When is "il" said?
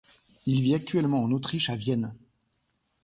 0.47-0.61